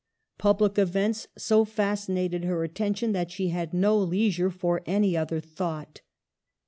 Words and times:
Public 0.39 0.79
events 0.79 1.27
so 1.37 1.63
fascinated 1.63 2.43
her 2.43 2.63
attention 2.63 3.11
that 3.11 3.29
she 3.29 3.49
had 3.49 3.71
no 3.71 3.95
leisure 3.99 4.49
for 4.49 4.81
any 4.87 5.15
other 5.15 5.39
thought. 5.39 6.01